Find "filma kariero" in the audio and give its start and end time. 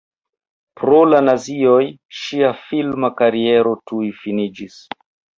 2.61-3.75